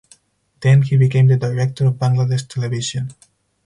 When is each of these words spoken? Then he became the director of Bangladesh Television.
Then 0.61 0.81
he 0.81 0.97
became 0.97 1.27
the 1.27 1.37
director 1.37 1.85
of 1.85 1.97
Bangladesh 1.99 2.47
Television. 2.47 3.13